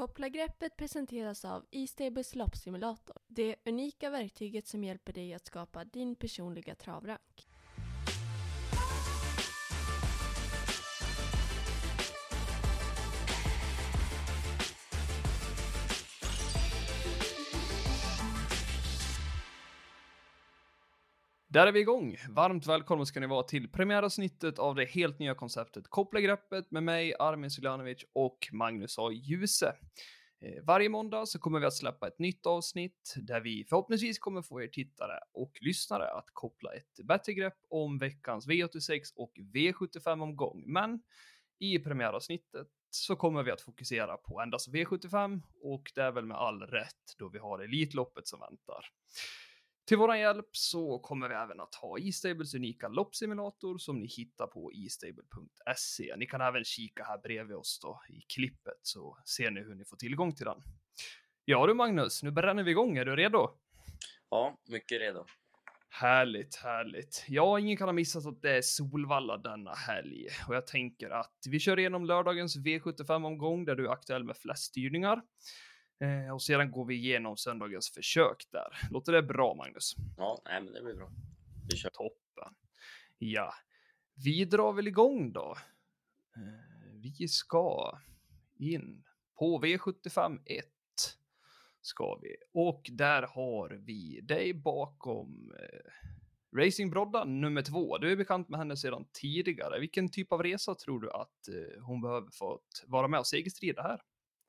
[0.00, 3.16] Kopplargreppet presenteras av E-stables loppsimulator.
[3.28, 7.48] Det unika verktyget som hjälper dig att skapa din personliga travrank.
[21.52, 22.16] Där är vi igång.
[22.28, 26.82] Varmt välkomna ska ni vara till premiäravsnittet av det helt nya konceptet Koppla greppet med
[26.82, 29.10] mig, Armin Suljanovic och Magnus A.
[29.12, 29.76] Djuse.
[30.40, 34.42] Eh, varje måndag så kommer vi att släppa ett nytt avsnitt där vi förhoppningsvis kommer
[34.42, 40.22] få er tittare och lyssnare att koppla ett bättre grepp om veckans V86 och V75
[40.22, 40.64] omgång.
[40.66, 41.02] Men
[41.58, 46.36] i premiäravsnittet så kommer vi att fokusera på endast V75 och det är väl med
[46.36, 48.84] all rätt då vi har Elitloppet som väntar.
[49.86, 54.46] Till våran hjälp så kommer vi även att ha E-stables unika loppsimulator som ni hittar
[54.46, 56.16] på estable.se.
[56.16, 59.84] Ni kan även kika här bredvid oss då i klippet så ser ni hur ni
[59.84, 60.62] får tillgång till den.
[61.44, 62.96] Ja du Magnus, nu bränner vi igång.
[62.96, 63.50] Är du redo?
[64.30, 65.24] Ja, mycket redo.
[65.92, 67.24] Härligt, härligt.
[67.28, 71.36] Ja, ingen kan ha missat att det är Solvalla denna helg och jag tänker att
[71.50, 75.22] vi kör igenom lördagens V75-omgång där du är aktuell med flest styrningar.
[76.00, 78.88] Eh, och sedan går vi igenom söndagens försök där.
[78.90, 79.94] Låter det bra, Magnus?
[80.16, 81.10] Ja, nej, men det blir bra.
[81.70, 81.90] Vi kör.
[81.90, 82.54] Toppen.
[83.18, 83.54] Ja,
[84.24, 85.56] vi drar väl igång då.
[86.36, 87.98] Eh, vi ska
[88.58, 89.04] in
[89.38, 90.64] på V75 1
[91.80, 97.98] ska vi och där har vi dig bakom eh, Racing Brodda nummer två.
[97.98, 99.80] Du är bekant med henne sedan tidigare.
[99.80, 103.26] Vilken typ av resa tror du att eh, hon behöver för att vara med och
[103.26, 104.00] segerstrida här?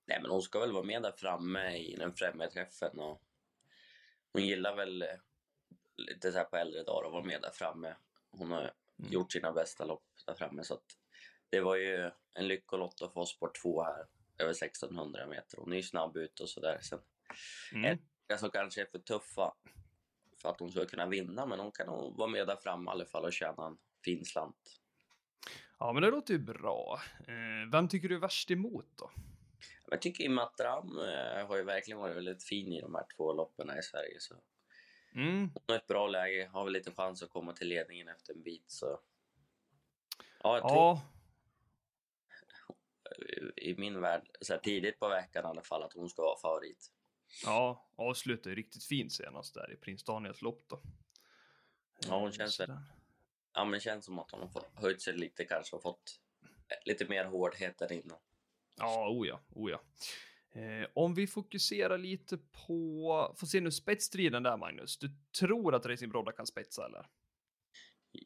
[0.05, 3.21] Nej, men hon ska väl vara med där framme i den främre träffen och
[4.33, 5.07] hon gillar väl eh,
[5.97, 7.95] lite så här på äldre dagar att vara med där framme.
[8.31, 9.13] Hon har Mm.
[9.13, 10.85] gjort sina bästa lopp där framme så att
[11.49, 14.05] det var ju en lyckolott att få sport 2 här
[14.37, 15.57] över 1600 meter.
[15.57, 16.79] Hon är ju snabb ut och sådär.
[16.81, 16.99] Sen
[17.73, 17.97] Mm.
[18.27, 19.53] det som kanske är för tuffa
[20.41, 22.93] för att hon ska kunna vinna, men hon kan nog vara med där framme i
[22.93, 24.79] alla fall och tjäna en fin slant.
[25.79, 27.01] Ja, men det låter ju bra.
[27.27, 29.11] Eh, vem tycker du är värst emot då?
[29.93, 33.77] Jag tycker Imatram eh, har ju verkligen varit väldigt fin i de här två loppen
[33.79, 34.19] i Sverige.
[34.19, 34.35] Så
[35.15, 35.51] Mm.
[35.67, 38.71] hon ett bra läge, har väl lite chans att komma till ledningen efter en bit.
[38.71, 38.99] Så
[40.43, 41.01] ja, jag tror Ja,
[43.57, 46.39] i- min värld, så här tidigt på veckan i alla fall, att hon ska vara
[46.39, 46.91] favorit.
[47.45, 50.81] ja, avslutade riktigt fint senast där i Prins Daniels lopp då.
[52.07, 52.79] Ja, hon känns väl- där.
[53.53, 57.05] Ja, men känns som att hon har höjt sig lite kanske och fått eh, lite
[57.05, 58.17] mer hårdhet än innan.
[58.81, 59.71] Ja, oh ja, oh.
[60.53, 64.97] Eh, om vi fokuserar lite på, får se nu spetsstriden där Magnus.
[64.97, 65.09] Du
[65.39, 67.05] tror att Racing Brodda kan spetsa eller?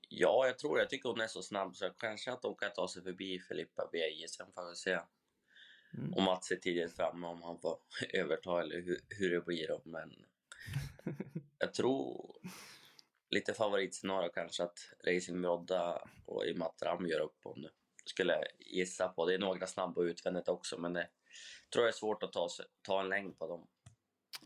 [0.09, 2.87] Ja, jag tror Jag tycker hon är så snabb så kanske att hon kan ta
[2.87, 4.27] sig förbi Filippa Beijer.
[4.27, 4.99] Sen får vi se
[5.97, 6.13] Mm.
[6.13, 7.77] om Mats är tidigt framme, om han får
[8.13, 9.67] överta eller hur, hur det blir.
[9.67, 9.81] Då.
[9.85, 10.15] Men
[11.59, 12.35] jag tror
[13.29, 17.69] lite favoritscenario kanske att Racing Brodda och Imatram gör upp om det.
[18.05, 19.25] Skulle gissa på.
[19.25, 21.09] Det är några snabba utvändigt också, men det
[21.73, 22.49] tror jag är svårt att ta,
[22.81, 23.67] ta en längd på dem.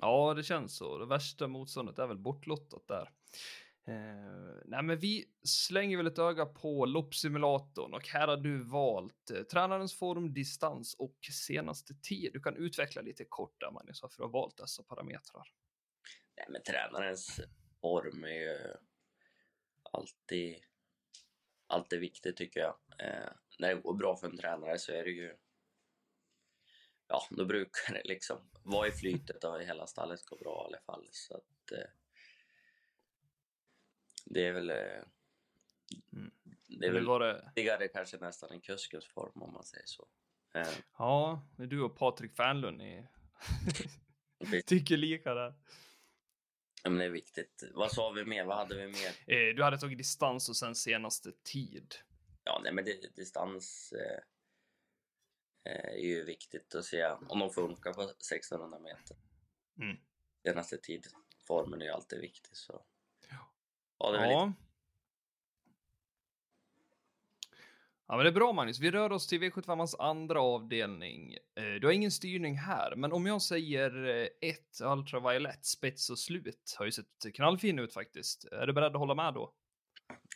[0.02, 0.97] Ja, det känns så.
[0.97, 3.12] Det värsta motståndet är väl bortlottat där.
[3.88, 9.31] Eh, nej, men vi slänger väl ett öga på loppsimulatorn och här har du valt
[9.31, 12.30] eh, tränarens form, distans och senaste tid.
[12.34, 15.47] Du kan utveckla lite kort där Magnus, varför du har valt dessa parametrar.
[16.38, 17.41] Nej, men tränarens
[17.81, 18.58] form är ju
[19.91, 20.56] alltid,
[21.69, 22.75] alltid viktigt tycker jag.
[23.00, 25.35] Eh, när det går bra för en tränare så är det ju...
[27.07, 30.81] Ja, då brukar det liksom vara i flytet och hela stallet går bra i alla
[30.81, 31.08] fall.
[31.12, 31.90] Så att, eh,
[34.25, 34.69] det är väl...
[34.69, 35.03] Eh,
[36.13, 36.31] Mm.
[36.68, 40.08] det är väl var det, viktigare kanske nästan än kuskens form om man säger så.
[40.53, 43.08] Eh, ja, det är du och Patrik Fernlund ni
[44.66, 45.53] tycker lika där.
[46.84, 47.63] Men det är viktigt.
[47.73, 48.45] Vad sa vi mer?
[48.45, 49.09] Vad hade vi mer?
[49.28, 51.95] Eh, du hade tagit distans och sen senaste tid.
[52.44, 54.19] Ja, nej, men det, distans eh,
[55.73, 59.17] eh, är ju viktigt att se om de funkar på 1600 meter.
[59.81, 59.97] Mm.
[60.43, 61.08] Senaste tid,
[61.47, 62.58] formen är ju alltid viktig.
[62.58, 62.85] Så.
[63.29, 63.53] Ja.
[63.97, 64.61] Ja, det är väl lite,
[68.09, 68.14] Ja.
[68.14, 68.79] Ja, men det är bra Magnus.
[68.79, 71.34] Vi rör oss till V75ans andra avdelning.
[71.56, 76.20] Eh, Du har ingen styrning här, men om jag säger eh, ett Ultraviolet, spets och
[76.20, 78.46] slut, har ju sett knallfin ut faktiskt.
[78.46, 79.53] Är du beredd att hålla med då?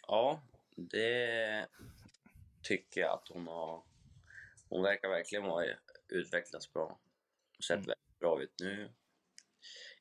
[0.08, 0.42] ja,
[0.76, 1.68] det
[2.64, 3.84] tycker jag att hon har.
[4.70, 5.66] Hon verkar verkligen ha
[6.10, 7.00] utvecklats bra.
[7.68, 7.86] Sett Mm.
[7.88, 8.54] väldigt bra ut.
[8.62, 8.94] Nu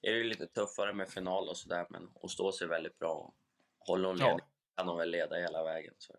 [0.02, 3.34] är det lite tuffare med final och sådär, men hon står sig väldigt bra.
[3.78, 4.26] Håller hon Ja.
[4.28, 4.44] ledig
[4.76, 5.94] kan hon väl leda hela vägen.
[5.98, 6.14] Så.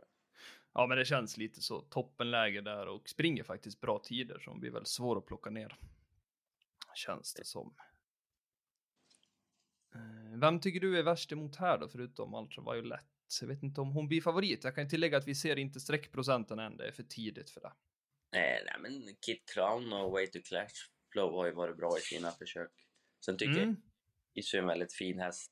[0.74, 4.72] Ja, men det känns lite så toppenläge där och springer faktiskt bra tider som blir
[4.72, 5.78] väl svår att plocka ner.
[6.96, 7.76] känns det som.
[9.96, 13.02] Eh, Vem tycker du är värst emot här då, förutom Ultraviolet?
[13.42, 14.64] Jag vet inte om hon blir favorit.
[14.64, 17.74] Jag kan tillägga att vi ser inte streckprocenten än, det är för tidigt för det.
[18.38, 20.74] Eh, nej, men Kit Crown och Way to Clash
[21.12, 22.72] Flow har ju varit bra i sina försök.
[23.26, 23.70] Sen tycker Mm.
[24.34, 25.52] jag Isu är en väldigt fin häst.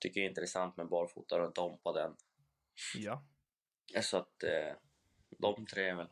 [0.00, 2.16] Tycker det är intressant med barfota runt om på den.
[2.94, 3.24] Ja.
[4.00, 4.74] Så att eh,
[5.38, 6.08] de tre är väl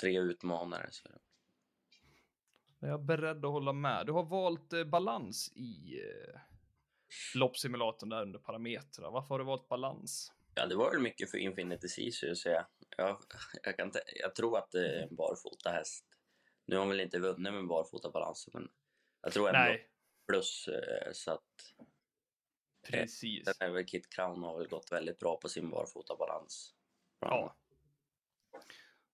[0.00, 0.88] tre utmanare.
[0.90, 1.08] Så.
[2.80, 4.06] Jag är beredd att hålla med.
[4.06, 6.40] Du har valt eh, balans i eh,
[7.34, 9.10] loppsimulatorn där under parametrar.
[9.10, 10.32] Varför har du valt balans?
[10.54, 12.64] Ja, det var väl mycket för Infinity Sisu, så jag,
[12.96, 13.20] jag,
[13.62, 16.04] jag, kan jag tror att det är en barfota häst.
[16.66, 18.68] Nu har hon väl inte vunnit med barfota balans, men
[19.22, 19.88] jag tror ändå Nej,
[20.26, 21.74] plus eh, så att
[22.82, 23.44] precis.
[23.44, 26.74] den är väl Kit Crown har väl gått väldigt bra på sin barfota balans.
[27.20, 27.56] Ja.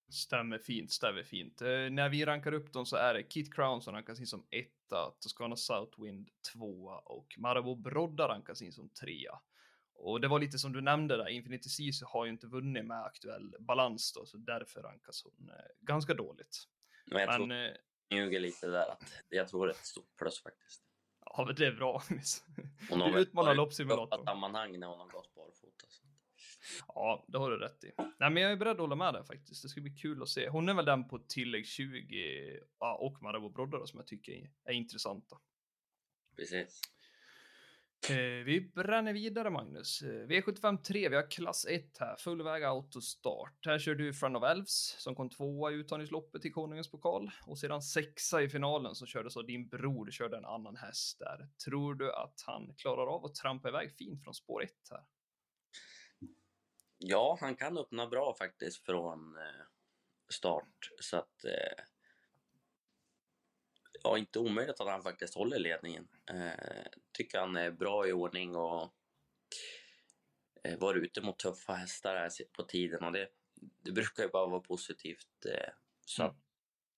[0.08, 1.62] Stämmer fint, stämmer fint.
[1.62, 4.46] Eh, när vi rankar upp dem så är det Kit Crown som rankas in som
[4.50, 9.40] etta, Toscana Southwind tvåa och Marabou Brodda rankas in som trea.
[9.98, 13.04] Och det var lite som du nämnde där, Infinity Sisu har ju inte vunnit med
[13.04, 16.56] aktuell balans då, så därför rankas hon eh, ganska dåligt.
[17.06, 17.76] Men jag tror Men, eh,
[18.10, 20.85] ljuger lite där att jag tror det är ett stort plus faktiskt.
[21.26, 22.02] Ja men det är bra.
[22.90, 24.24] Hon har i loppsimulatorn.
[24.24, 25.86] sammanhang när hon har gått barfota.
[26.88, 27.92] Ja, det har du rätt i.
[27.96, 29.62] Nej, men jag är beredd att hålla med där faktiskt.
[29.62, 30.48] Det ska bli kul att se.
[30.48, 34.50] Hon är väl den på tillägg 20 ja, och Marabou Brodda då, som jag tycker
[34.64, 35.38] är intressanta.
[36.36, 36.80] Precis.
[38.10, 40.02] Eh, vi bränner vidare Magnus.
[40.02, 43.66] Eh, V75 3, vi har klass 1 här, fullväg autostart.
[43.66, 47.58] Här kör du Friend of Elves som kom tvåa i uttagningsloppet till Konungens pokal och
[47.58, 51.48] sedan sexa i finalen så kördes av din bror, körde en annan häst där.
[51.64, 55.04] Tror du att han klarar av att trampa iväg fint från spår 1 här?
[56.98, 59.64] Ja, han kan öppna bra faktiskt från eh,
[60.28, 60.90] start.
[61.00, 61.44] Så att...
[61.44, 61.84] Eh,
[64.06, 66.08] ja, inte omöjligt att han faktiskt håller ledningen.
[66.30, 68.94] Eh, tycker han är bra i ordning och
[70.64, 73.28] eh, var ute mot tuffa hästar här på tiden och det,
[73.84, 75.46] det brukar ju bara vara positivt.
[75.46, 75.72] Eh,
[76.06, 76.36] så Mm.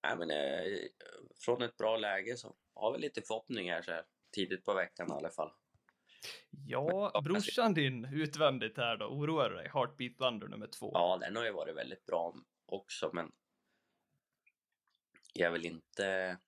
[0.03, 0.79] nej, men, eh,
[1.45, 5.13] från ett bra läge så har vi lite förhoppningar så här, tidigt på veckan i
[5.13, 5.53] alla fall.
[6.67, 9.71] Ja, brorsan din utvändigt här då, oroar du dig?
[9.75, 10.91] Heartbeat Thunder nummer två.
[10.95, 12.35] Ja, den har ju varit väldigt bra
[12.67, 13.33] också, men
[15.35, 16.39] jag väl inte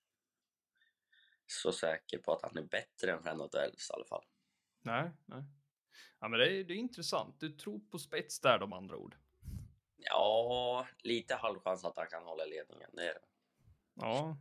[1.50, 4.25] så säker på att han är bättre än the Elves i alla fall.
[4.82, 5.44] Nej, nej.
[6.19, 7.41] Ja, men det är, det är intressant.
[7.41, 9.17] Du tror på spets där, de andra ord.
[9.97, 13.20] Ja, lite halvchans att han kan hålla ledningen, det är det.
[13.94, 14.37] Ja.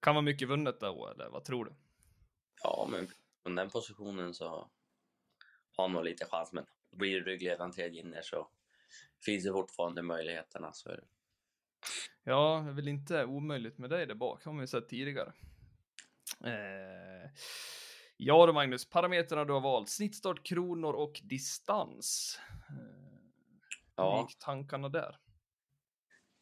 [0.00, 1.72] Kan vara mycket vunnet då, eller vad tror du?
[2.62, 3.08] Ja, men
[3.42, 4.48] från den positionen så
[5.76, 8.48] har han nog lite chans, men blir det ryggledaren tredje inner så
[9.24, 10.72] finns det fortfarande möjligheterna.
[10.72, 11.06] Så är det.
[12.24, 15.32] Ja, det är väl inte omöjligt med dig där bak, har ju sett tidigare.
[16.44, 17.30] Eh,
[18.16, 22.38] ja då Magnus, parametrarna du har valt, snittstart, kronor och distans.
[22.68, 22.74] Eh,
[24.00, 24.16] Ja.
[24.16, 25.18] Hur gick tankarna där?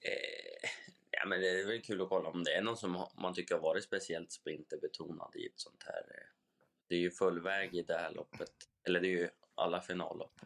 [0.01, 0.69] Eh,
[1.11, 3.55] ja, men det är väl kul att kolla om det är någon som man tycker
[3.55, 6.01] har varit speciellt sprinterbetonad i ett sånt här.
[6.15, 6.27] eh,
[6.89, 8.53] Det är ju fullväg i det här loppet,
[8.83, 10.41] eller det är ju alla finallopp.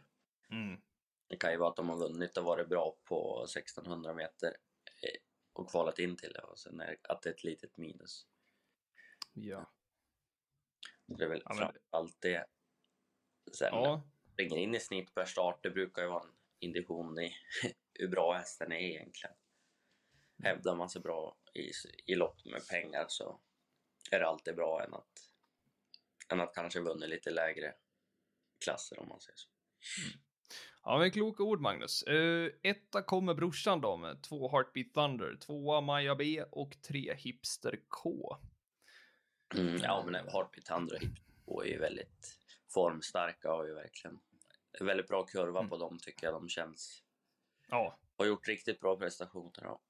[0.51, 0.81] Mm.
[1.27, 4.47] Det kan ju vara att de har vunnit och varit bra på 1600 meter
[5.01, 5.19] eh,
[5.53, 8.27] och kvalat in till det och sen är att det är ett litet minus.
[9.33, 9.71] Ja.
[11.07, 12.45] Så det är väl Ja, men- framförallt det.
[13.51, 17.33] Sen ja, springer in i snitt per start, det brukar ju vara en indikation i
[17.93, 19.35] hur bra hästen är egentligen.
[20.43, 21.71] Hävdar man sig bra i,
[22.11, 23.41] i lopp med pengar så
[24.11, 25.11] är det alltid bra än att,
[26.31, 27.75] än att kanske vunnit lite lägre
[28.65, 29.49] klasser om man säger så.
[30.83, 32.03] Ja, men kloka ord Magnus.
[32.07, 37.79] Uh, etta kommer brorsan då med två Heartbeat Thunder, tvåa Maja B och tre Hipster
[37.87, 38.37] K.
[39.55, 41.01] Mm, ja, men Heartbeat Thunder
[41.45, 42.37] och är ju väldigt
[42.73, 44.19] formstarka och ju verkligen
[44.79, 45.69] väldigt bra kurva Mm.
[45.69, 46.33] på dem tycker jag.
[46.33, 47.03] De känns,
[47.67, 49.65] Ja, har gjort riktigt bra prestationer.
[49.65, 49.81] Och,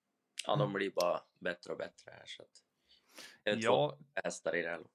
[0.45, 2.23] ja, de blir bara bättre och bättre här.
[2.25, 2.63] Så att,
[3.43, 4.91] det är två ja, hästar i det här loppet.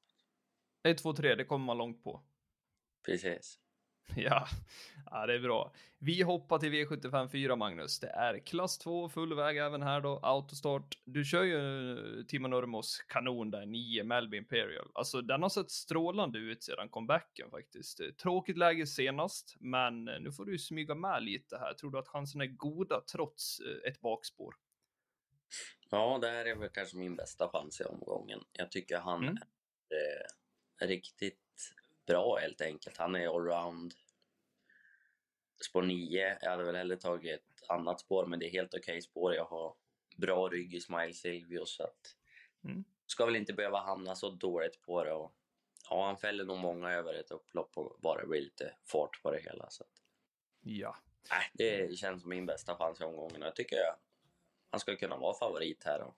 [0.83, 2.23] 1, 2, 3, det kommer man långt på.
[3.03, 3.61] Precis.
[4.17, 4.47] Ja,
[5.11, 5.73] ja, det är bra.
[5.99, 8.01] Vi hoppar till V75 4, Magnus.
[8.01, 10.99] Det är klass 2, fullväg även här då, autostart.
[11.05, 14.91] Du kör ju eh, Timo Nurmos kanon där, 9 Melby Imperial.
[14.95, 18.01] Alltså, den har sett strålande ut sedan comebacken faktiskt.
[18.23, 21.75] Tråkigt läge senast, men eh, nu får du smyga med lite här.
[21.75, 24.55] Tror du att chansen är goda trots eh, ett bakspår?
[25.91, 28.41] Ja, det här är väl kanske min bästa chans i omgången.
[28.53, 29.37] Jag tycker han Mm.
[29.91, 31.39] är eh, riktigt
[32.07, 32.97] bra helt enkelt.
[32.97, 33.95] Han är allround.
[35.69, 39.03] Spår 9, jag hade väl hellre tagit ett annat spår, men det är helt okej
[39.03, 39.35] spår.
[39.35, 39.75] Jag har
[40.17, 42.17] bra rygg i Smile Silvio, så att
[42.65, 42.85] Mm.
[43.07, 45.13] ska väl inte behöva hamna så dåligt på det.
[45.13, 45.35] Och,
[45.91, 49.41] ja, han fäller nog många över ett upplopp och bara blir lite fart på det
[49.41, 49.71] hela.
[49.71, 50.03] Så att,
[50.61, 50.97] Ja.
[51.31, 53.43] nej, det känns som min bästa chans i omgången.
[53.43, 53.97] Jag tycker jag,
[54.71, 56.01] han ska kunna vara favorit här.
[56.03, 56.17] Och,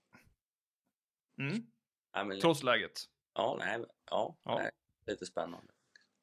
[1.38, 1.66] Mm.
[2.14, 3.00] nej, men, Trots läget.
[3.35, 4.59] ja, nej, ja, Ja.
[4.59, 4.71] Nej,
[5.07, 5.73] lite spännande.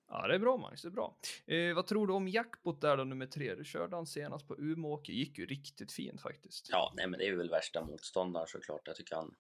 [0.08, 1.18] Ja, det är bra Magnus, det är bra.
[1.46, 3.56] Eh, vad tror du om jackpot där då, nummer tre?
[3.56, 6.70] Du körde han senast på Umeåker, gick ju riktigt fint faktiskt.
[6.72, 8.82] Ja, nej, men det är väl värsta motståndaren såklart.
[8.86, 9.36] Jag tycker han,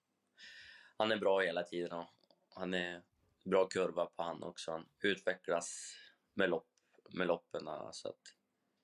[0.97, 2.09] han är bra hela tiden och
[2.49, 3.03] han är
[3.45, 4.71] bra kurva på han också.
[4.71, 5.95] Han utvecklas
[6.33, 6.67] med, lopp,
[7.13, 7.67] med loppen.
[7.91, 8.19] Så att,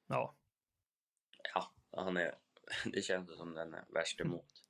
[0.08, 0.36] Ja.
[1.54, 2.36] ja, han är,
[2.86, 4.64] det känns som den är värst emot.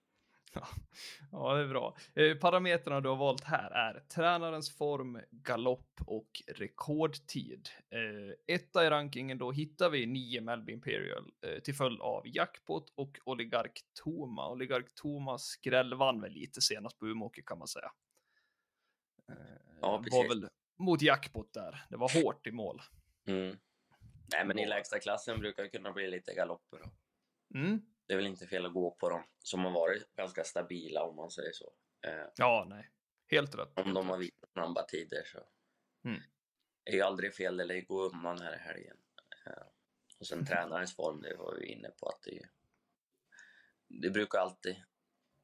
[1.31, 1.95] Ja, det är bra.
[2.15, 7.69] Eh, parametrarna du har valt här är tränarens form, galopp och rekordtid.
[7.89, 12.93] Eh, etta i rankingen då hittar vi 9 Melby Imperial eh, till följd av Jackpot
[12.95, 14.49] och Oligark Toma.
[14.49, 17.91] Oligark Toma skrällvann väl lite senast på Umeåker kan man säga.
[19.81, 20.31] Ja, var precis.
[20.31, 21.85] väl mot Jackpot där.
[21.89, 22.81] Det var hårt i mål.
[23.27, 23.57] Mm.
[24.33, 26.79] Nej, men i lägsta klassen brukar det kunna bli lite galopper.
[26.79, 26.89] då.
[27.59, 27.81] Mm.
[28.11, 31.15] Det är väl inte fel att gå på dem som har varit ganska stabila om
[31.15, 31.73] man säger så.
[32.01, 32.89] Eh, Ja, nej.
[33.27, 33.79] Helt rätt.
[33.79, 35.39] om de har visat snabba tider så
[36.03, 36.21] Mm.
[36.85, 38.97] är ju aldrig fel eller gå undan här i helgen.
[39.45, 39.63] Eh,
[40.19, 42.41] och sen tränarens form, det var vi inne på att det,
[43.87, 44.83] det brukar alltid,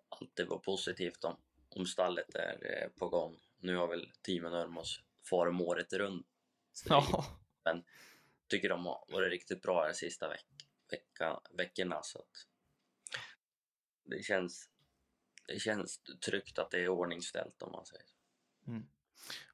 [0.10, 1.38] alltid vara positivt om,
[1.70, 3.40] om stallet är eh, på gång.
[3.58, 6.28] Nu har väl teamen Örmos form året runt.
[6.90, 7.26] Ja.
[8.48, 10.46] tycker de har varit riktigt bra de sista veck,
[10.92, 12.04] vecka, veckorna.
[12.04, 12.48] Så att
[14.08, 14.70] det, känns,
[15.48, 18.16] det känns tryggt att det är ordningställt om man säger så.
[18.72, 18.88] Mm.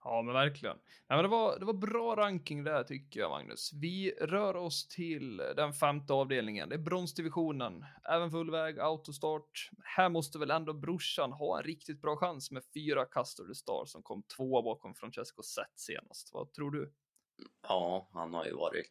[0.04, 0.78] Ja, men verkligen.
[0.78, 3.74] Nej, men det, var, det var bra ranking där tycker jag, Magnus.
[3.74, 6.70] Vi rör oss till den femte avdelningen.
[6.70, 7.86] Det är bronsdivisionen.
[8.04, 9.70] Även fullväg, autostart.
[9.84, 13.86] Här måste väl ändå brorsan ha en riktigt bra chans med fyra Castor the Star
[13.86, 16.34] som kom tvåa bakom Francesco Zet senast.
[16.34, 16.94] Vad tror du?
[17.62, 18.90] Ja, han har ju varit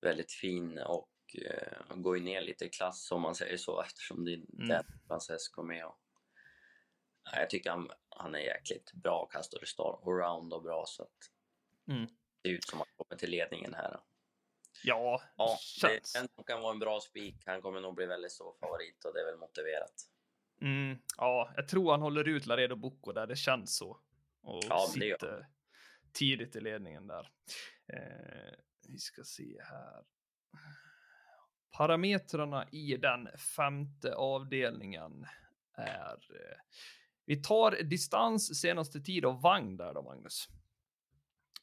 [0.00, 4.24] väldigt fin och eh, går ju ner lite i klass om man säger så eftersom
[4.24, 4.68] det är Mm.
[4.68, 5.84] den Francesco med.
[5.86, 5.98] Och,
[7.32, 9.28] Nej, jag tycker han, han är jäkligt bra,
[9.64, 11.30] Star, allround och bra så att
[11.88, 12.06] Mm.
[12.06, 14.00] det ser ut som att han kommer till ledningen här.
[14.84, 16.12] Ja, Ja, det känns.
[16.12, 17.42] känns som kan vara en bra spik.
[17.46, 19.94] Han kommer nog bli väldigt stor favorit och det är väl motiverat.
[20.60, 23.26] Mm, ja, jag tror han håller ut Laredo Bocco där.
[23.26, 24.00] Det känns så.
[24.42, 25.46] Och Ja, det sitter
[26.12, 27.30] tidigt i ledningen där.
[27.92, 28.54] Eh,
[28.88, 30.04] vi ska se här.
[31.76, 35.26] Parametrarna i den femte avdelningen
[35.76, 36.12] är.
[36.12, 36.56] Eh,
[37.26, 40.48] vi tar distans, senaste tid och vagn där då, Magnus.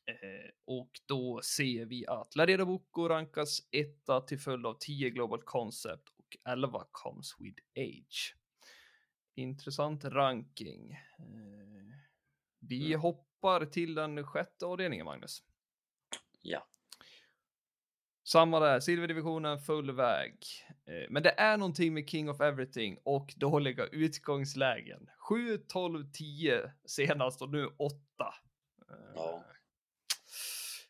[0.05, 5.41] Eh, och då ser vi att Laredo Bocco rankas etta till följd av 10 Global
[5.43, 8.35] Concept och 11 Comes with Age.
[9.35, 10.91] Intressant ranking.
[10.91, 11.95] Eh,
[12.59, 13.01] vi Mm.
[13.01, 15.43] hoppar till den sjätte avdelningen, Magnus.
[16.41, 16.67] Ja.
[18.31, 20.33] Samma där, silverdivisionen full väg.
[20.87, 25.09] Eh, Men det är någonting med King of Everything och dåliga utgångslägen.
[25.29, 27.97] 7, 12, 10 senast och nu 8.
[29.15, 29.45] Ja.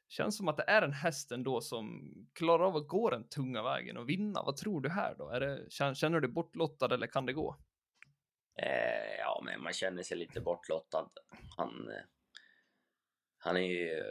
[0.07, 3.63] Känns som att det är en häst ändå som klarar av att gå den tunga
[3.63, 4.43] vägen och vinna.
[4.43, 5.29] Vad tror du här då?
[5.29, 7.57] Är det, kän- känner du dig bortlottad eller kan det gå?
[8.62, 11.10] Eh, ja, men man känner sig lite bortlottad.
[11.57, 12.03] Han, eh,
[13.38, 14.03] han är ju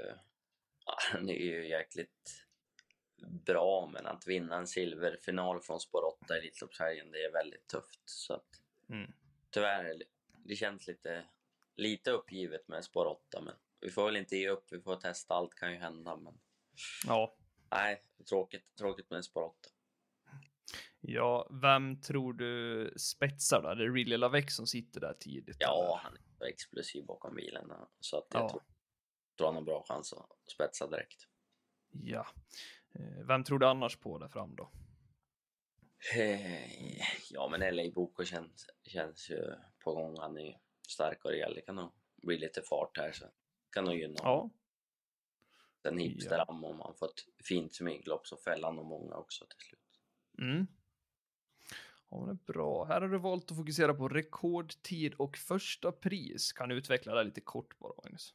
[1.12, 2.46] han är ju jäkligt
[3.28, 8.00] bra, men att vinna en silverfinal från spår 8 i Elitloppshelgen, det är väldigt tufft.
[8.04, 8.46] Så att,
[8.88, 9.12] Mm.
[9.50, 10.02] tyvärr,
[10.44, 11.24] det känns lite,
[11.76, 14.64] lite uppgivet med spår 8, men vi får väl inte ge upp.
[14.72, 16.16] Vi får testa, allt kan ju hända.
[16.16, 16.40] Men
[17.06, 17.36] Ja,
[17.70, 19.56] nej, tråkigt, tråkigt med spår 8.
[21.00, 23.74] Ja, vem tror du spetsar där?
[23.76, 25.56] Det är Really Lavec som sitter där tidigt.
[25.60, 25.96] Ja, eller?
[25.96, 28.48] han är explosiv bakom bilen, så att jag Ja.
[28.50, 28.62] tror,
[29.36, 31.26] tror han har bra chans att spetsa direkt.
[31.92, 32.26] Ja.
[32.94, 34.70] Eh, Vem tror du annars på där fram då?
[36.16, 39.54] Eh, Ja, men LA Boko känns, känns ju
[39.84, 40.16] på gång.
[40.18, 41.54] Han är stark och rejäl.
[41.54, 41.92] Det kan nog
[42.22, 43.24] bli lite fart här, så
[43.70, 44.14] kan nog gynna.
[44.18, 44.50] Ja.
[45.82, 46.44] Sen hipster Ja.
[46.44, 50.00] om han får ett fint smyglopp så fäller han nog många också till slut.
[50.38, 50.66] Mm.
[52.10, 52.84] Ja, men det är bra.
[52.84, 56.52] Här har du valt att fokusera på rekordtid och första pris.
[56.52, 58.34] Kan du utveckla det lite kort bara, Magnus?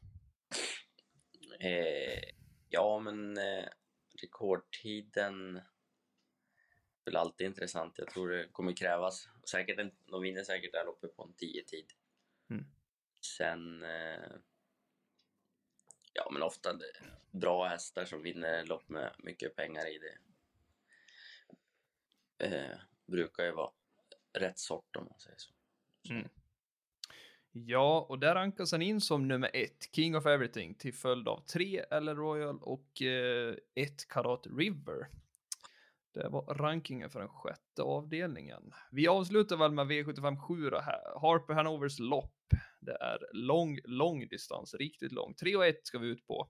[1.60, 2.22] Eh,
[2.68, 3.64] ja, men eh,
[4.16, 5.64] rekordtiden är
[7.04, 7.98] väl alltid intressant.
[7.98, 9.28] Jag tror det kommer krävas.
[9.50, 11.92] Säkert en, de vinner säkert där uppe på en 10-tid.
[12.50, 12.64] Mm.
[13.20, 13.82] Sen...
[13.82, 14.32] Eh,
[16.12, 16.78] ja, men ofta
[17.30, 20.18] bra hästar som vinner lopp med mycket pengar i det.
[22.46, 23.72] Eh, brukar ju vara
[24.32, 25.52] rätt sort om man säger så.
[26.10, 26.28] Mm.
[27.64, 31.40] Ja, och där rankas han in som nummer ett, King of Everything, till följd av
[31.40, 35.08] tre eller Royal och eh, ett Karat River.
[36.14, 38.72] Det var rankingen för den sjätte avdelningen.
[38.90, 41.20] Vi avslutar väl med V75 7 här.
[41.20, 42.34] Harper Hanovers lopp.
[42.80, 45.34] Det är lång, lång distans, riktigt lång.
[45.34, 46.48] 3 och 1 ska vi ut på.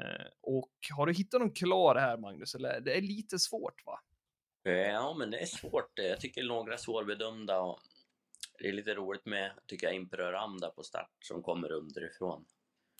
[0.00, 2.54] Eh, och har du hittat någon klar här, Magnus?
[2.54, 4.00] Eller det är lite svårt, va?
[4.62, 5.92] Ja, men det är svårt.
[5.94, 7.80] Jag tycker några är svårbedömda och
[8.58, 12.46] det är lite roligt med, tycker jag, Imperor Amda på start som kommer underifrån.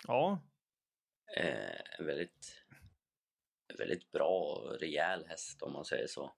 [0.06, 0.42] Ja.
[1.36, 2.64] Eh, väldigt,
[3.78, 6.34] väldigt bra och rejäl häst om man säger så.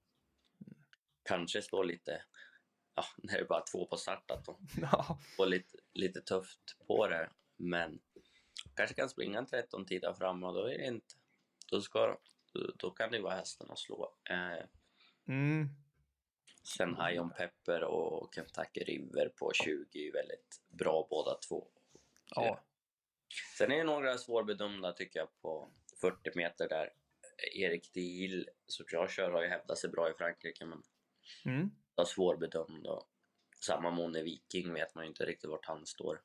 [1.23, 2.23] Kanske står lite,
[2.94, 5.18] ja, när det är bara två på start att de ja.
[5.37, 7.30] får lite, lite tufft på det.
[7.56, 8.00] Men
[8.75, 11.14] kanske kan springa en 13 tider fram och då är det inte,
[11.70, 12.06] då ska
[12.52, 14.14] då, då kan det vara hästen att slå.
[14.30, 14.66] Eh,
[15.28, 15.68] Mm.
[16.66, 21.68] Sen High Pepper och Kentucky River på 20 är väldigt bra båda två.
[22.35, 22.64] Ja.
[23.58, 25.70] Sen är det några svårbedömda tycker jag på
[26.00, 26.92] 40 meter där.
[27.54, 30.82] Erik Diel, så jag kör, har ju hävdat sig bra i Frankrike men
[31.44, 31.70] Mm.
[31.94, 32.87] var svårbedömd.
[32.87, 33.11] Och
[33.61, 36.23] samma Mone Viking vet man ju inte riktigt vart han står.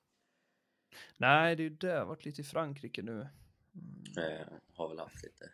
[1.17, 2.03] Nej, det är ju det.
[2.03, 3.11] Varit lite i Frankrike nu.
[3.75, 4.31] Mm.
[4.31, 5.53] Eh, har väl haft lite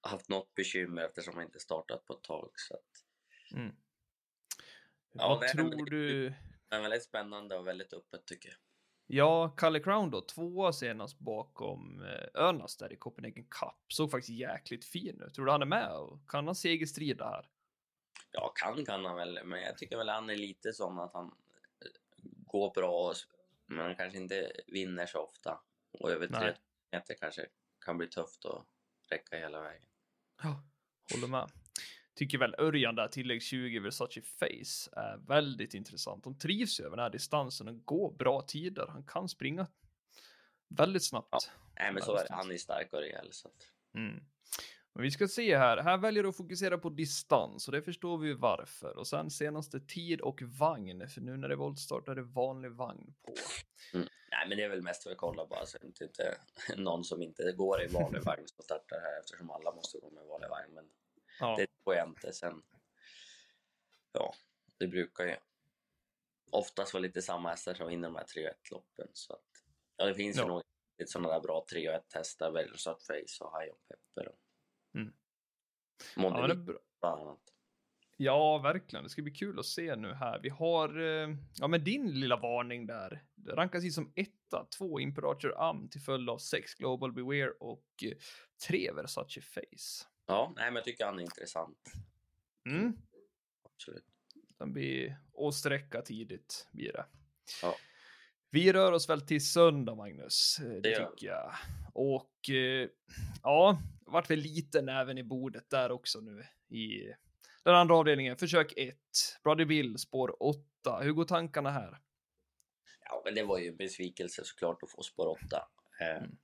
[0.00, 2.50] haft något bekymmer eftersom han inte startat på ett tag.
[2.54, 3.04] Så att,
[3.52, 3.76] Mm.
[5.12, 6.34] Ja, Vad det är tror väldigt- du?
[6.70, 8.58] men väldigt spännande och väldigt öppet tycker jag.
[9.08, 13.92] Ja, Kalle Crown då, tvåa senast bakom eh, Önas där i Copenhagen Cup.
[13.92, 15.34] Såg faktiskt jäkligt fin ut.
[15.34, 17.48] Tror du han är med och kan han segerstrida här?
[18.30, 21.26] Ja, kan kan han väl, men jag tycker väl han är lite sån att han
[21.26, 21.32] eh,
[22.22, 23.12] går bra,
[23.66, 25.60] men han kanske inte vinner så ofta.
[25.92, 26.54] Och över tre
[26.92, 27.46] meter kanske
[27.84, 28.66] kan bli tufft att
[29.10, 29.88] räcka hela vägen.
[30.42, 30.62] Ja,
[31.14, 31.50] håller med.
[32.16, 36.24] Tycker väl Örjan där, tillägg 20 Versace Face, är väldigt intressant.
[36.24, 38.86] De trivs ju över den här distansen och går bra tider.
[38.86, 39.66] Han kan springa
[40.68, 41.28] väldigt snabbt.
[41.30, 41.38] Ja.
[41.78, 42.26] Nej, men så är.
[42.30, 43.28] Han är stark och rejäl.
[43.30, 44.20] Så att, Mm.
[44.92, 45.76] Men vi ska se här.
[45.76, 48.98] Här väljer du att fokusera på distans och det förstår vi varför.
[48.98, 52.70] Och sen senaste tid och vagn, för nu när det är voltstart är det vanlig
[52.70, 53.34] vagn på.
[53.92, 56.36] nej, men det är väl mest för att kolla bara så att inte
[56.76, 60.24] någon som inte går i vanlig vagn som startar här eftersom alla måste gå med
[60.24, 60.74] vanlig vagn.
[60.74, 60.84] Men
[61.40, 62.32] Ja, det tror jag inte.
[62.32, 62.62] Sen,
[64.12, 64.34] ja,
[64.78, 65.36] det brukar ju
[66.50, 69.08] oftast vara lite samma hästar som vinner de här 3 1 loppen.
[69.12, 69.44] Så att,
[69.96, 70.42] ja, det finns Ja.
[70.42, 70.62] ju nog
[70.98, 74.28] lite sådana där bra 3 1 hästar, Versat Face och High on Pepper.
[74.28, 74.38] Och
[74.94, 75.12] Mm.
[76.16, 76.54] ja, det
[77.00, 77.40] bland annat.
[78.16, 79.02] ja, verkligen.
[79.04, 80.38] Det ska bli kul att se nu här.
[80.42, 83.24] Vi har, eh, ja men din lilla varning där.
[83.34, 87.86] Det rankas in som etta, två Imperator Am till följd av sex Global Beware och
[88.04, 88.12] eh,
[88.68, 90.06] tre Versace Face.
[90.26, 91.92] Ja, nej, men jag tycker han är intressant.
[92.66, 92.96] Mm.
[93.62, 94.04] Absolut.
[94.58, 97.06] Den blir och sträcka tidigt blir det.
[97.62, 97.76] Ja.
[98.50, 100.58] Vi rör oss väl till söndag, Magnus.
[100.60, 101.52] Eh, Det, Det tycker jag.
[101.92, 102.88] Och eh,
[103.42, 107.12] ja, vart väl lite näven i bordet där också nu i
[107.62, 108.36] den andra avdelningen.
[108.36, 108.96] Försök 1.
[109.44, 111.00] Brother Bill, spår 8.
[111.02, 111.98] Hur går tankarna här?
[113.04, 115.68] Ja, men det var ju en besvikelse såklart att få spår 8.
[116.00, 116.36] Eh, Mm.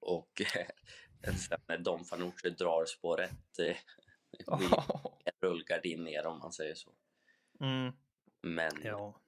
[0.00, 0.66] och eh,
[1.32, 3.76] sen när Don Fanucci drar spår 1 eh,
[5.40, 6.92] rullgardin ner om man säger så.
[7.60, 7.92] mm,
[8.42, 9.20] Men ja.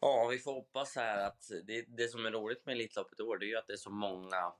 [0.00, 0.28] ja.
[0.30, 3.46] vi får hoppas här att det, det som är roligt med Elitloppet i år det
[3.46, 4.52] är ju att det är så många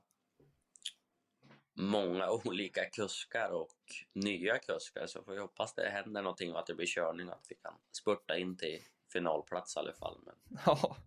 [1.73, 3.77] många olika kuskar och
[4.13, 7.33] nya kuskar så får vi hoppas det händer någonting och att det blir körning och
[7.35, 8.79] att vi kan spurta in till
[9.13, 10.19] finalplats i alla fall.
[10.25, 10.97] Men ja.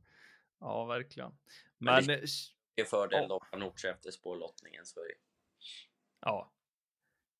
[0.60, 1.30] Ja, verkligen.
[1.78, 2.28] Men Men, det- eh, det
[2.82, 3.28] är fördel Ja.
[3.28, 5.12] Don Fanucci efter spårlottningen så är
[6.20, 6.50] Ja.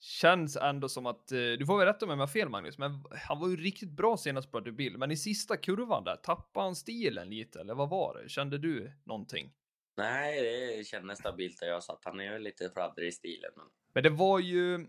[0.01, 2.79] Känns ändå som att, eh, du får väl rätta mig om jag har fel Magnus,
[2.79, 6.67] men han var ju riktigt bra senast på Bill, men i sista kurvan där, tappade
[6.67, 8.29] han stilen lite, eller vad var det?
[8.29, 9.53] Kände du någonting?
[9.97, 10.43] Nej,
[10.77, 12.05] det kändes stabilt där jag satt.
[12.05, 13.51] Han är ju lite fladdrig i stilen.
[13.57, 13.67] Men...
[13.95, 14.87] Men det var ju,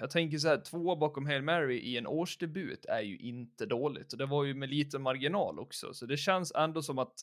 [0.00, 4.12] jag tänker så här, två bakom Hail Mary i en årsdebut är ju inte dåligt,
[4.12, 7.14] och det var ju med liten marginal också, så det känns ändå som att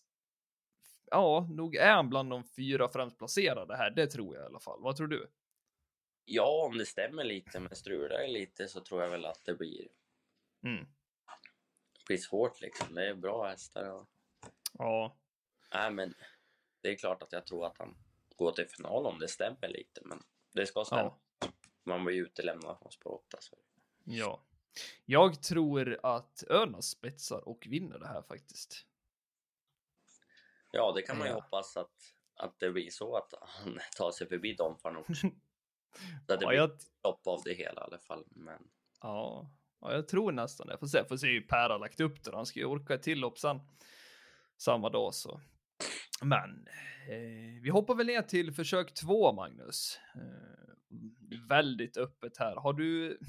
[1.05, 4.59] Ja, nog är han bland de fyra främst placerade här, det tror jag i alla
[4.59, 4.81] fall.
[4.81, 5.31] Vad tror du?
[6.25, 9.53] Ja, om det stämmer lite, men strular det lite så tror jag väl att det
[9.53, 9.87] blir,
[10.63, 10.85] Mm.
[12.07, 12.95] blir svårt liksom.
[12.95, 13.91] Det är bra hästar.
[13.91, 14.09] Och...
[14.73, 15.17] Ja,
[15.73, 16.13] Nej, men
[16.81, 17.95] det är klart att jag tror att han
[18.35, 21.01] går till final om det stämmer lite, men det ska stämma.
[21.39, 21.47] ja.
[21.83, 23.37] Man blir ju utelämnad från spår 8.
[23.41, 23.57] Så.
[24.03, 24.43] Ja.
[25.05, 28.85] Jag tror att Önas spetsar och vinner det här faktiskt.
[30.75, 31.39] Ja, det kan man ju Ja.
[31.41, 31.91] hoppas att,
[32.35, 35.13] att det blir så att han tar sig förbi Don Fanucci.
[36.27, 36.71] Så att det blir jag,
[37.03, 38.23] lopp av det hela i alla fall.
[38.29, 38.59] Men
[39.01, 39.51] ja.
[39.81, 40.77] Ja, jag tror nästan det.
[40.77, 42.35] Får se, får se hur Per har lagt upp det.
[42.35, 43.59] Han ska ju orka ett till lopp sen.
[44.57, 45.41] Samma dag så.
[46.21, 46.67] Men
[47.09, 49.99] eh, vi hoppar väl ner till försök två, Magnus.
[50.15, 52.55] Eh, väldigt öppet här.
[52.55, 53.19] Har du...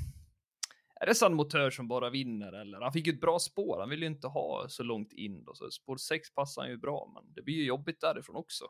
[1.04, 2.80] Är det San Motör som bara vinner eller?
[2.80, 3.80] Han fick ju ett bra spår.
[3.80, 6.76] Han vill ju inte ha så långt in då, så spår 6 passar han ju
[6.76, 8.64] bra, men det blir ju jobbigt därifrån också.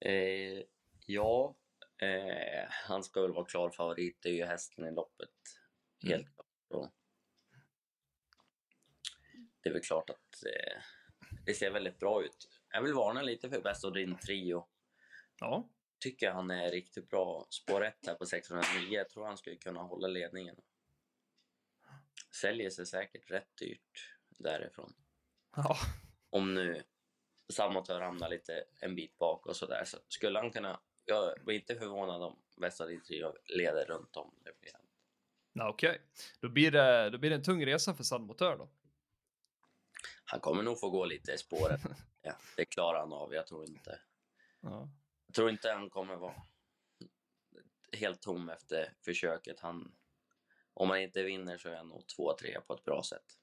[0.00, 0.62] Eh,
[1.06, 1.56] ja,
[2.02, 4.18] eh, han ska väl vara klar favorit.
[4.22, 5.30] Det är ju hästen i loppet.
[6.02, 6.32] Helt Mm.
[6.70, 6.92] klart.
[9.62, 10.82] Det är väl klart att eh,
[11.46, 12.48] det ser väldigt bra ut.
[12.72, 14.66] Jag vill varna lite för Best of din trio.
[15.40, 15.68] Ja,
[15.98, 17.46] Tycker han är riktigt bra.
[17.50, 18.88] Spår 1 här på 609.
[18.90, 20.56] Jag tror han skulle kunna hålla ledningen.
[22.34, 24.94] Säljer sig säkert rätt dyrt därifrån.
[25.56, 25.76] ja,
[26.30, 26.82] Om nu
[27.52, 30.80] Samotör hamnar lite en bit bak och sådär så skulle han kunna...
[31.04, 32.42] Jag var inte förvånad om
[32.88, 34.34] din trio leder runt om.
[34.44, 34.72] Det blir
[35.54, 36.00] ja okej.
[36.40, 37.10] Då blir det.
[37.10, 38.68] Då blir det en tung resa för San Motör då.
[40.24, 41.80] Han kommer nog få gå lite i spåret.
[42.26, 43.34] Ja, det klarar han av.
[43.34, 44.00] Jag tror inte.
[44.60, 44.88] Ja.
[45.26, 46.34] Jag tror inte han kommer vara
[47.92, 49.60] helt tom efter försöket.
[49.60, 49.94] Han,
[50.74, 53.38] om han inte vinner så är han nog 2-3 på ett bra sätt.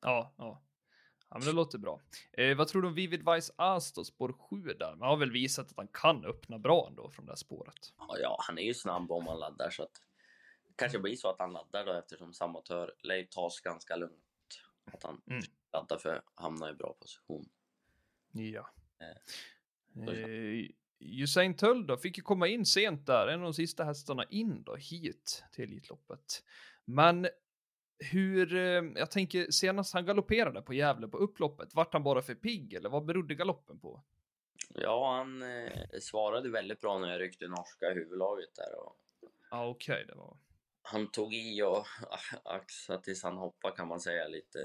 [0.00, 0.62] Ja, ja.
[1.30, 2.00] Ja, men det låter bra.
[2.32, 4.94] Eh, vad tror du om Vivid Vice Astor, spår 7 där?
[4.96, 7.92] Man har väl visat att han kan öppna bra ändå från det här spåret.
[7.98, 9.94] Ja, Ja, han är ju snabb om han laddar så att
[10.68, 14.60] det kanske blir så att han laddar då eftersom Samotör lär tas ganska lugnt.
[14.92, 15.42] Att han Mm.
[15.72, 17.48] laddar för att hamna i bra position.
[18.32, 18.70] Ja.
[18.98, 19.08] Eh,
[20.08, 24.24] Eh, Usain Tull då, fick ju komma in sent där, en av de sista hästarna
[24.24, 26.44] in då, hit till Elitloppet.
[26.84, 27.28] Men
[27.98, 32.34] hur, eh, jag tänker senast han galopperade på Gävle på upploppet, vart han bara för
[32.34, 34.04] pigg eller vad berodde galoppen på?
[34.74, 38.78] Ja, han eh, svarade väldigt bra när jag ryckte norska huvudlaget där.
[38.78, 38.96] Och
[39.50, 40.36] Ja, okej, det var...
[40.82, 41.86] han tog i och
[42.44, 44.58] axade tills han hoppade kan man säga lite.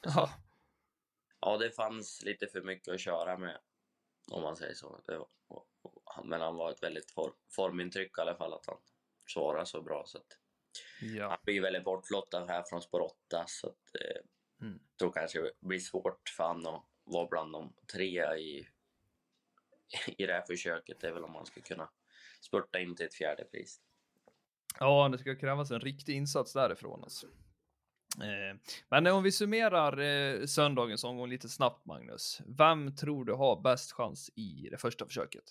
[0.00, 0.30] Ja,
[1.40, 3.58] Ja, det fanns lite för mycket att köra med.
[4.30, 5.00] Om man säger så.
[5.06, 8.78] Det och, och, men han var ett väldigt for, formintryck i alla fall att han
[9.26, 10.02] svarade så bra.
[10.06, 10.38] Så att,
[11.00, 14.20] ja, Han blir väldigt bortlottad här från spår 8 så att, eh,
[14.62, 14.72] Mm.
[14.90, 18.68] jag tror kanske det blir svårt för han att vara bland de tre i,
[20.18, 21.00] i det här försöket.
[21.00, 21.90] Det är väl om man ska kunna
[22.40, 23.80] spurta in till ett fjärde pris.
[24.80, 27.26] ja, det ska krävas en riktig insats därifrån alltså.
[28.18, 28.56] Eh,
[28.88, 32.40] men om vi summerar eh, söndagens omgång lite snabbt, Magnus.
[32.46, 35.44] Vem tror du har bäst chans i det första försöket?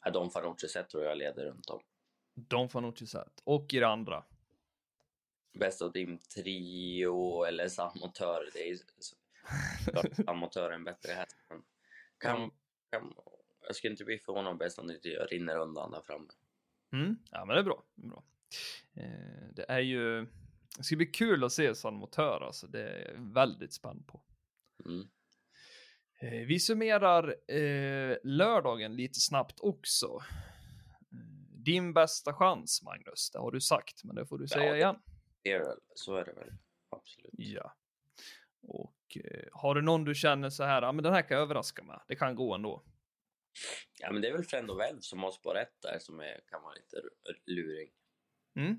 [0.00, 1.80] Adon Fanucci sett tror jag leder runt om.
[2.34, 3.42] Don Fanucci Zet.
[3.44, 4.24] Och i det andra?
[5.58, 8.48] Bäst av din trio eller Samotör.
[8.52, 9.16] Det är ju så-
[9.90, 11.36] klart Samotör är en bättre häst.
[12.18, 12.50] Kan,
[12.90, 13.14] kan,
[13.66, 16.28] jag skulle inte bli förvånad om bäst din trio rinner undan där framme.
[16.92, 17.16] Mm.
[17.30, 17.82] Ja, men det är bra.
[17.94, 18.22] Det är, bra.
[18.94, 20.26] Eh, det är ju...
[20.76, 22.66] Det ska bli kul att se San Motör, alltså.
[22.66, 24.22] Det är jag väldigt spänd på.
[24.84, 25.08] Mm.
[26.20, 30.06] Eh, vi summerar eh, lördagen lite snabbt också.
[30.06, 31.18] Eh,
[31.64, 34.96] Din bästa chans, Magnus, det har du sagt, men det får du Ja, säga igen.
[35.42, 35.78] Det är väl.
[35.94, 36.52] Så är det väl.
[36.90, 37.32] Absolut.
[37.36, 37.76] Ja.
[38.62, 41.42] Och eh, har du någon du känner så här, ja men den här kan jag
[41.42, 42.84] överraska med, det kan gå ändå.
[44.00, 46.62] Ja, men det är väl Frendo Välv som har spår ett där som är, kan
[46.62, 46.96] vara lite
[47.46, 47.90] luring.
[48.56, 48.78] Mm.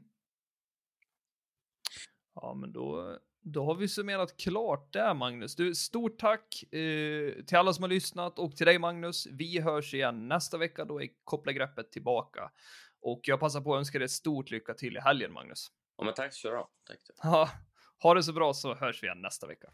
[2.35, 5.55] Ja, men då, då har vi summerat klart där, Magnus.
[5.55, 9.27] Du, stort tack eh, till alla som har lyssnat och till dig, Magnus.
[9.31, 10.85] Vi hörs igen nästa vecka.
[10.85, 12.51] Då är Koppla greppet tillbaka.
[13.01, 15.67] Och jag passar på att önska dig ett stort lycka till i helgen, Magnus.
[15.97, 16.69] Ja, men tack så du ha.
[16.87, 16.99] Tack.
[17.23, 17.49] Ha,
[17.99, 19.67] ha det så bra så hörs vi igen nästa vecka.